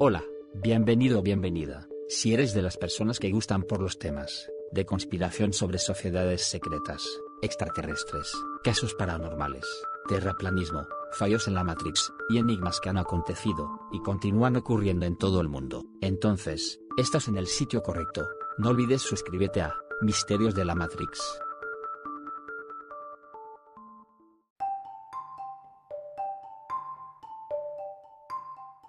Hola, 0.00 0.22
bienvenido 0.54 1.18
o 1.18 1.22
bienvenida. 1.22 1.88
Si 2.08 2.32
eres 2.32 2.54
de 2.54 2.62
las 2.62 2.76
personas 2.76 3.18
que 3.18 3.32
gustan 3.32 3.64
por 3.64 3.80
los 3.80 3.98
temas 3.98 4.48
de 4.70 4.86
conspiración 4.86 5.52
sobre 5.52 5.78
sociedades 5.78 6.42
secretas, 6.42 7.04
extraterrestres, 7.42 8.32
casos 8.62 8.94
paranormales, 8.94 9.66
terraplanismo, 10.08 10.86
fallos 11.10 11.48
en 11.48 11.54
la 11.54 11.64
Matrix 11.64 12.12
y 12.30 12.38
enigmas 12.38 12.78
que 12.78 12.90
han 12.90 12.98
acontecido 12.98 13.68
y 13.90 14.00
continúan 14.00 14.54
ocurriendo 14.54 15.04
en 15.04 15.18
todo 15.18 15.40
el 15.40 15.48
mundo, 15.48 15.84
entonces, 16.00 16.78
estás 16.96 17.26
en 17.26 17.36
el 17.36 17.48
sitio 17.48 17.82
correcto. 17.82 18.24
No 18.56 18.68
olvides 18.68 19.02
suscribirte 19.02 19.62
a 19.62 19.74
Misterios 20.00 20.54
de 20.54 20.64
la 20.64 20.76
Matrix. 20.76 21.40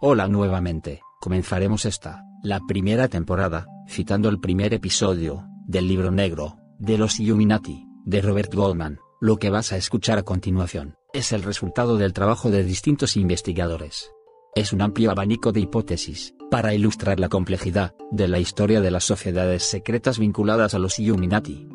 Hola 0.02 0.30
nuevamente, 0.30 1.02
comenzaremos 1.20 1.84
esta, 1.84 2.24
la 2.42 2.62
primera 2.66 3.10
temporada, 3.10 3.68
citando 3.86 4.30
el 4.30 4.40
primer 4.40 4.74
episodio, 4.74 5.44
del 5.68 5.90
libro 5.90 6.10
negro, 6.10 6.56
de 6.78 6.98
los 6.98 7.20
Illuminati, 7.20 7.86
de 8.06 8.22
Robert 8.22 8.54
Goldman. 8.54 9.00
Lo 9.20 9.36
que 9.36 9.50
vas 9.50 9.74
a 9.74 9.76
escuchar 9.76 10.18
a 10.18 10.24
continuación, 10.24 10.96
es 11.12 11.34
el 11.34 11.44
resultado 11.44 11.98
del 11.98 12.14
trabajo 12.14 12.50
de 12.50 12.64
distintos 12.64 13.18
investigadores. 13.18 14.10
Es 14.56 14.72
un 14.72 14.82
amplio 14.82 15.12
abanico 15.12 15.52
de 15.52 15.60
hipótesis, 15.60 16.34
para 16.50 16.74
ilustrar 16.74 17.20
la 17.20 17.28
complejidad, 17.28 17.94
de 18.10 18.30
la 18.30 18.40
historia 18.40 18.80
de 18.80 18.92
las 18.92 19.04
sociedades 19.04 19.64
secretas 19.64 20.18
vinculadas 20.18 20.76
a 20.76 20.80
los 20.80 20.98
Illuminati. 21.00 21.68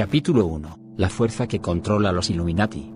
Capítulo 0.00 0.46
1. 0.46 0.94
La 0.96 1.10
fuerza 1.10 1.46
que 1.46 1.60
controla 1.60 2.10
los 2.10 2.30
Illuminati. 2.30 2.90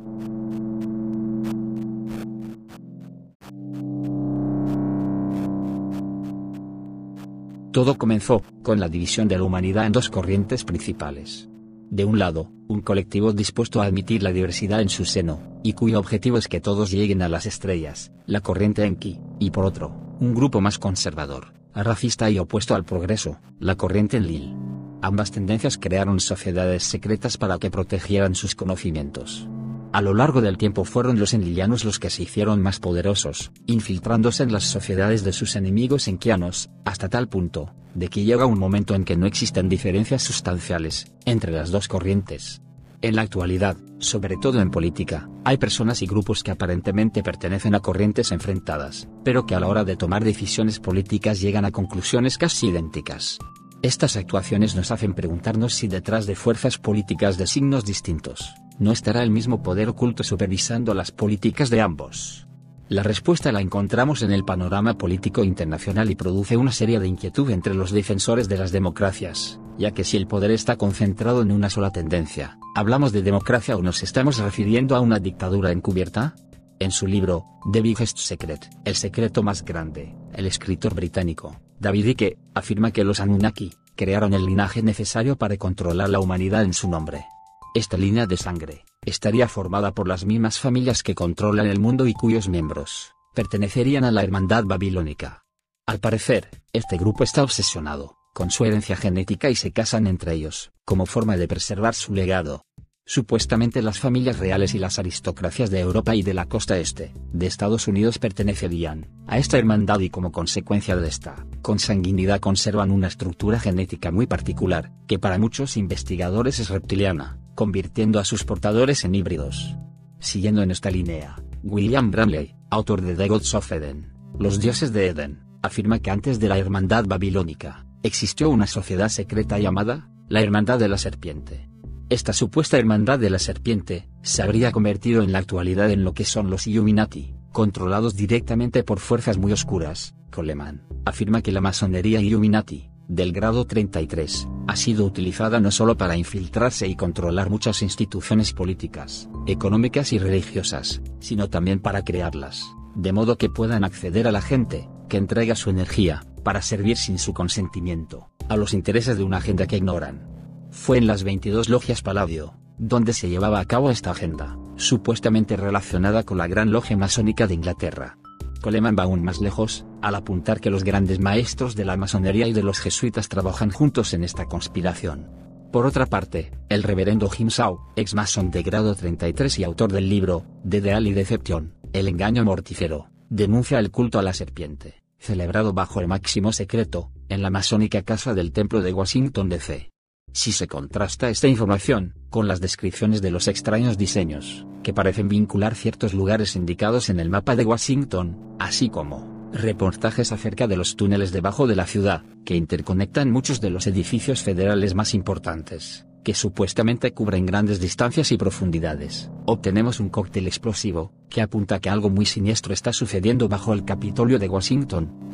Todo 7.72 7.98
comenzó, 7.98 8.41
con 8.62 8.80
la 8.80 8.88
división 8.88 9.28
de 9.28 9.36
la 9.36 9.44
humanidad 9.44 9.84
en 9.84 9.92
dos 9.92 10.08
corrientes 10.08 10.64
principales. 10.64 11.50
De 11.91 12.06
un 12.06 12.19
lado, 12.19 12.50
un 12.69 12.80
colectivo 12.80 13.34
dispuesto 13.34 13.82
a 13.82 13.84
admitir 13.84 14.22
la 14.22 14.32
diversidad 14.32 14.80
en 14.80 14.88
su 14.88 15.05
seno, 15.05 15.60
y 15.62 15.75
cuyo 15.75 15.98
objetivo 15.98 16.38
es 16.38 16.48
que 16.48 16.62
todos 16.62 16.91
lleguen 16.91 17.20
a 17.20 17.28
las 17.28 17.44
estrellas, 17.44 18.12
la 18.25 18.41
corriente 18.41 18.82
Enki, 18.86 19.20
y 19.38 19.50
por 19.50 19.66
otro, 19.66 19.94
un 20.20 20.32
grupo 20.34 20.62
más 20.62 20.78
conservador, 20.78 21.52
racista 21.75 22.30
y 22.30 22.38
opuesto 22.38 22.75
al 22.75 22.86
progreso, 22.86 23.41
la 23.60 23.77
corriente 23.77 24.16
Enlil. 24.16 24.64
Ambas 25.05 25.33
tendencias 25.33 25.77
crearon 25.77 26.19
sociedades 26.19 26.83
secretas 26.83 27.36
para 27.36 27.58
que 27.58 27.70
protegieran 27.70 28.34
sus 28.34 28.55
conocimientos. 28.55 29.47
A 29.92 30.00
lo 30.00 30.14
largo 30.14 30.41
del 30.41 30.56
tiempo 30.56 30.86
fueron 30.86 31.19
los 31.19 31.34
enlillanos 31.34 31.84
los 31.84 31.98
que 31.98 32.08
se 32.08 32.22
hicieron 32.22 32.62
más 32.62 32.80
poderosos, 32.80 33.52
infiltrándose 33.66 34.44
en 34.44 34.52
las 34.52 34.64
sociedades 34.64 35.22
de 35.22 35.34
sus 35.34 35.56
enemigos 35.56 36.08
enquianos, 36.08 36.70
hasta 36.86 37.10
tal 37.10 37.28
punto, 37.28 37.75
de 37.94 38.08
que 38.08 38.25
llega 38.25 38.47
un 38.47 38.58
momento 38.58 38.94
en 38.94 39.05
que 39.05 39.14
no 39.14 39.27
existen 39.27 39.69
diferencias 39.69 40.22
sustanciales 40.22 41.12
entre 41.27 41.52
las 41.52 41.70
dos 41.70 41.86
corrientes. 41.86 42.62
En 43.02 43.14
la 43.14 43.20
actualidad, 43.20 43.77
sobre 43.98 44.38
todo 44.38 44.62
en 44.62 44.70
política, 44.70 45.28
hay 45.44 45.58
personas 45.58 46.00
y 46.00 46.06
grupos 46.06 46.42
que 46.42 46.50
aparentemente 46.50 47.22
pertenecen 47.22 47.75
a 47.75 47.80
corrientes 47.80 48.32
enfrentadas, 48.32 49.06
pero 49.22 49.44
que 49.44 49.55
a 49.55 49.60
la 49.60 49.69
hora 49.69 49.84
de 49.84 49.98
tomar 49.98 50.25
decisiones 50.25 50.80
políticas 50.80 51.42
llegan 51.42 51.66
a 51.66 51.72
conclusiones 51.72 52.38
casi 52.38 52.69
idénticas. 52.69 53.38
Estas 53.85 54.17
actuaciones 54.17 54.75
nos 54.77 54.91
hacen 54.93 55.13
preguntarnos 55.13 55.75
si 55.75 55.89
detrás 55.89 56.25
de 56.25 56.35
fuerzas 56.35 56.79
políticas 56.79 57.37
de 57.37 57.47
signos 57.47 57.85
distintos, 57.85 58.55
no 58.79 58.93
estará 58.93 59.23
el 59.23 59.31
mismo 59.31 59.63
poder 59.63 59.91
oculto 59.91 60.25
supervisando 60.25 60.95
las 60.95 61.12
políticas 61.12 61.69
de 61.69 61.83
ambos. 61.83 62.47
La 62.89 63.03
respuesta 63.03 63.53
la 63.53 63.61
encontramos 63.61 64.23
en 64.23 64.33
el 64.33 64.43
panorama 64.43 64.97
político 64.97 65.44
internacional 65.44 66.11
y 66.11 66.15
produce 66.15 66.56
una 66.56 66.73
serie 66.73 66.99
de 66.99 67.09
inquietud 67.09 67.50
entre 67.50 67.75
los 67.75 67.91
defensores 67.91 68.49
de 68.49 68.56
las 68.56 68.73
democracias, 68.73 69.61
ya 69.77 69.91
que 69.91 70.05
si 70.05 70.17
el 70.17 70.27
poder 70.27 70.53
está 70.53 70.77
concentrado 70.77 71.43
en 71.43 71.53
una 71.53 71.69
sola 71.69 71.91
tendencia, 71.91 72.56
¿hablamos 72.75 73.12
de 73.12 73.21
democracia 73.21 73.77
o 73.77 73.83
nos 73.83 74.03
estamos 74.03 74.39
refiriendo 74.39 74.97
a 74.97 75.00
una 75.00 75.19
dictadura 75.19 75.73
encubierta? 75.73 76.37
En 76.81 76.91
su 76.91 77.07
libro, 77.07 77.47
The 77.73 77.81
Biggest 77.81 78.19
Secret, 78.19 78.69
El 78.85 78.97
secreto 78.97 79.43
más 79.43 79.65
grande, 79.65 80.15
el 80.33 80.47
escritor 80.47 80.95
británico, 80.95 81.61
David 81.79 82.07
Icke, 82.07 82.39
afirma 82.53 82.91
que 82.91 83.05
los 83.05 83.21
Anunnaki, 83.21 83.73
crearon 83.95 84.35
el 84.35 84.45
linaje 84.45 84.83
necesario 84.83 85.37
para 85.37 85.57
controlar 85.57 86.09
la 86.11 86.21
humanidad 86.21 86.62
en 86.65 86.73
su 86.73 86.91
nombre. 86.91 87.27
Esta 87.75 87.97
línea 87.97 88.27
de 88.27 88.37
sangre, 88.37 88.85
estaría 89.05 89.49
formada 89.49 89.93
por 89.93 90.09
las 90.09 90.25
mismas 90.25 90.59
familias 90.59 91.03
que 91.03 91.15
controlan 91.15 91.67
el 91.67 91.81
mundo 91.81 92.07
y 92.07 92.15
cuyos 92.15 92.49
miembros, 92.49 93.12
pertenecerían 93.35 94.05
a 94.05 94.11
la 94.11 94.23
hermandad 94.23 94.65
babilónica. 94.65 95.45
Al 95.87 96.01
parecer, 96.01 96.49
este 96.73 96.97
grupo 96.97 97.25
está 97.25 97.43
obsesionado, 97.43 98.17
con 98.33 98.51
su 98.51 98.65
herencia 98.65 98.97
genética 98.97 99.49
y 99.49 99.55
se 99.55 99.73
casan 99.73 100.06
entre 100.06 100.35
ellos, 100.35 100.73
como 100.85 101.06
forma 101.06 101.37
de 101.37 101.47
preservar 101.47 101.95
su 101.95 102.15
legado. 102.15 102.65
Supuestamente 103.06 103.82
las 103.82 103.98
familias 103.98 104.38
reales 104.38 104.75
y 104.75 104.78
las 104.78 104.98
aristocracias 104.98 105.70
de 105.70 105.78
Europa 105.78 106.15
y 106.16 106.22
de 106.22 106.32
la 106.32 106.47
costa 106.47 106.78
este, 106.78 107.12
de 107.34 107.47
Estados 107.47 107.87
Unidos 107.87 108.19
pertenecerían 108.19 109.09
a 109.26 109.37
esta 109.37 109.59
hermandad 109.59 110.00
y 110.00 110.09
como 110.09 110.32
consecuencia 110.32 110.97
de 110.97 111.06
esta 111.06 111.47
consanguinidad 111.60 112.41
conservan 112.41 112.91
una 112.91 113.09
estructura 113.09 113.60
genética 113.60 114.10
muy 114.10 114.26
particular, 114.26 114.91
que 115.06 115.19
para 115.19 115.38
muchos 115.38 115.76
investigadores 115.76 116.60
es 116.60 116.70
reptiliana, 116.70 117.38
convirtiendo 117.54 118.19
a 118.20 118.25
sus 118.25 118.44
portadores 118.44 119.04
en 119.04 119.14
híbridos. 119.14 119.76
Siguiendo 120.19 120.62
en 120.62 120.70
esta 120.70 120.91
línea, 120.91 121.37
William 121.62 122.10
Bramley, 122.10 122.56
autor 122.70 123.03
de 123.03 123.14
The 123.14 123.28
Gods 123.28 123.54
of 123.54 123.70
Eden, 123.70 124.14
Los 124.38 124.60
dioses 124.60 124.94
de 124.94 125.09
Eden, 125.09 125.44
afirma 125.60 125.98
que 125.98 126.10
antes 126.10 126.41
de 126.41 126.48
la 126.48 126.59
hermandad 126.59 127.04
babilónica, 127.06 127.87
existió 128.03 128.48
una 128.48 128.66
sociedad 128.66 129.10
secreta 129.10 129.59
llamada, 129.59 130.09
la 130.28 130.41
Hermandad 130.41 130.78
de 130.78 130.88
la 130.88 130.97
Serpiente 130.97 131.74
esta 132.10 132.32
supuesta 132.32 132.78
hermandad 132.78 133.19
de 133.19 133.31
la 133.31 133.38
serpiente, 133.38 134.09
se 134.22 134.42
habría 134.42 134.72
convertido 134.72 135.22
en 135.22 135.32
la 135.32 135.38
actualidad 135.38 135.91
en 135.91 136.04
lo 136.04 136.12
que 136.12 136.25
son 136.25 136.50
los 136.50 136.66
Illuminati, 136.66 137.34
controlados 137.53 138.15
directamente 138.15 138.82
por 138.82 138.98
fuerzas 138.98 139.38
muy 139.38 139.53
oscuras. 139.53 140.14
Coleman 140.31 140.82
afirma 141.04 141.43
que 141.43 141.53
la 141.53 141.60
masonería 141.60 142.20
Illuminati, 142.20 142.91
del 143.09 143.32
grado 143.32 143.66
33, 143.66 144.48
ha 144.66 144.76
sido 144.76 145.04
utilizada 145.04 145.60
no 145.60 145.70
solo 145.70 145.97
para 145.97 146.16
infiltrarse 146.16 146.88
y 146.88 146.97
controlar 146.97 147.50
muchas 147.50 147.82
instituciones 147.82 148.53
políticas, 148.53 149.28
económicas 149.47 150.12
y 150.12 150.19
religiosas, 150.19 151.03
sino 151.20 151.48
también 151.48 151.81
para 151.81 152.03
crearlas, 152.03 152.64
de 152.94 153.12
modo 153.12 153.37
que 153.37 153.50
puedan 153.50 153.84
acceder 153.84 154.26
a 154.26 154.32
la 154.32 154.43
gente, 154.43 154.88
que 155.09 155.16
entrega 155.16 155.54
su 155.54 155.70
energía, 155.70 156.25
para 156.43 156.62
servir 156.62 156.97
sin 156.97 157.19
su 157.19 157.32
consentimiento, 157.32 158.31
a 158.48 158.56
los 158.56 158.75
intereses 158.75 159.16
de 159.16 159.25
una 159.25 159.38
agenda 159.38 159.66
que 159.66 159.76
ignoran. 159.76 160.34
Fue 160.75 160.99
en 160.99 161.07
las 161.07 161.25
22 161.25 161.71
logias 161.71 162.03
Palladio, 162.03 162.59
donde 162.77 163.15
se 163.15 163.31
llevaba 163.31 163.59
a 163.59 163.65
cabo 163.65 163.91
esta 163.91 164.11
agenda, 164.11 164.59
supuestamente 164.77 165.57
relacionada 165.57 166.25
con 166.25 166.37
la 166.37 166.47
Gran 166.47 166.73
Logia 166.73 166.95
Masónica 166.95 167.47
de 167.47 167.55
Inglaterra. 167.55 168.19
Coleman 168.61 168.95
va 168.99 169.05
aún 169.05 169.23
más 169.23 169.41
lejos, 169.41 169.87
al 170.03 170.15
apuntar 170.15 170.61
que 170.61 170.69
los 170.69 170.85
grandes 170.85 171.21
maestros 171.21 171.75
de 171.75 171.87
la 171.87 171.97
masonería 171.97 172.49
y 172.49 172.53
de 172.53 172.62
los 172.62 172.81
jesuitas 172.81 173.31
trabajan 173.31 173.71
juntos 173.71 174.12
en 174.12 174.25
esta 174.25 174.45
conspiración. 174.45 175.31
Por 175.73 175.87
otra 175.87 176.05
parte, 176.05 176.51
el 176.69 176.83
reverendo 176.83 177.31
Jim 177.31 177.49
Shaw, 177.49 177.79
ex 177.97 178.15
masón 178.15 178.51
de 178.51 178.62
grado 178.62 178.95
33 178.95 179.61
y 179.61 179.65
autor 179.65 179.91
del 179.91 180.11
libro, 180.11 180.45
The 180.69 180.83
Deal 180.83 181.06
y 181.06 181.15
Deception, 181.15 181.73
El 181.95 182.09
engaño 182.09 182.45
mortífero, 182.45 183.09
denuncia 183.31 183.79
el 183.79 183.91
culto 183.91 184.19
a 184.19 184.23
la 184.23 184.35
serpiente, 184.35 185.03
celebrado 185.19 185.73
bajo 185.73 186.01
el 186.01 186.09
máximo 186.09 186.53
secreto, 186.53 187.11
en 187.31 187.41
la 187.41 187.49
masónica 187.49 188.03
casa 188.03 188.35
del 188.35 188.53
templo 188.53 188.83
de 188.83 188.93
Washington 188.93 189.49
DC. 189.49 189.94
Si 190.34 190.50
se 190.50 190.66
contrasta 190.66 191.31
esta 191.31 191.46
información, 191.46 192.14
con 192.28 192.48
las 192.48 192.60
descripciones 192.60 193.22
de 193.22 193.31
los 193.31 193.46
extraños 193.46 193.96
diseños, 193.96 194.66
que 194.82 194.92
parecen 194.92 195.28
vincular 195.28 195.76
ciertos 195.76 196.12
lugares 196.12 196.56
indicados 196.56 197.08
en 197.08 197.20
el 197.20 197.31
mapa 197.31 197.54
de 197.54 197.64
Washington, 197.64 198.56
así 198.58 198.88
como 198.88 199.48
reportajes 199.52 200.32
acerca 200.32 200.66
de 200.66 200.76
los 200.76 200.96
túneles 200.96 201.31
debajo 201.31 201.69
de 201.69 201.76
la 201.76 201.86
ciudad, 201.86 202.25
que 202.44 202.56
interconectan 202.56 203.31
muchos 203.31 203.60
de 203.60 203.70
los 203.70 203.86
edificios 203.86 204.42
federales 204.42 204.96
más 204.96 205.14
importantes, 205.14 206.04
que 206.25 206.34
supuestamente 206.34 207.12
cubren 207.12 207.46
grandes 207.46 207.78
distancias 207.78 208.32
y 208.32 208.36
profundidades, 208.36 209.31
obtenemos 209.46 210.00
un 210.00 210.08
cóctel 210.08 210.48
explosivo, 210.48 211.12
que 211.31 211.42
apunta 211.42 211.78
que 211.78 211.90
algo 211.90 212.10
muy 212.10 212.26
siniestro 212.26 212.75
está 212.75 212.92
sucediendo 212.92 213.48
bajo 213.48 213.72
el 213.72 213.84
Capitolio 213.84 214.40
de 214.40 214.48
Washington. 214.48 215.33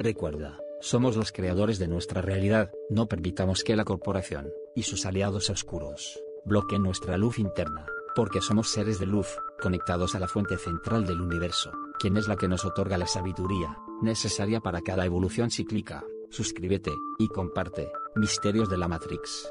Recuerda, 0.00 0.60
somos 0.80 1.16
los 1.16 1.32
creadores 1.32 1.80
de 1.80 1.88
nuestra 1.88 2.22
realidad, 2.22 2.70
no 2.88 3.08
permitamos 3.08 3.64
que 3.64 3.74
la 3.74 3.84
corporación, 3.84 4.48
y 4.76 4.84
sus 4.84 5.04
aliados 5.04 5.50
oscuros, 5.50 6.22
bloqueen 6.44 6.84
nuestra 6.84 7.18
luz 7.18 7.40
interna, 7.40 7.84
porque 8.14 8.40
somos 8.40 8.68
seres 8.68 9.00
de 9.00 9.06
luz, 9.06 9.26
conectados 9.60 10.14
a 10.14 10.20
la 10.20 10.28
fuente 10.28 10.56
central 10.56 11.04
del 11.04 11.20
universo, 11.20 11.72
quien 11.98 12.16
es 12.16 12.28
la 12.28 12.36
que 12.36 12.46
nos 12.46 12.64
otorga 12.64 12.96
la 12.96 13.08
sabiduría, 13.08 13.76
necesaria 14.00 14.60
para 14.60 14.82
cada 14.82 15.04
evolución 15.04 15.50
cíclica. 15.50 16.04
Suscríbete, 16.30 16.92
y 17.18 17.26
comparte, 17.26 17.90
Misterios 18.14 18.70
de 18.70 18.78
la 18.78 18.86
Matrix. 18.86 19.50